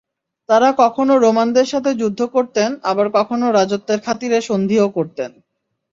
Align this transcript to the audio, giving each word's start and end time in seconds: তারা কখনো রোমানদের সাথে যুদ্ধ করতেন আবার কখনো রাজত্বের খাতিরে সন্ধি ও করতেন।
তারা 0.49 0.69
কখনো 0.79 1.13
রোমানদের 1.17 1.67
সাথে 1.67 1.91
যুদ্ধ 1.93 2.19
করতেন 2.35 2.69
আবার 2.83 3.07
কখনো 3.17 3.45
রাজত্বের 3.51 3.99
খাতিরে 4.05 4.39
সন্ধি 4.41 4.77
ও 4.79 4.87
করতেন। 4.89 5.31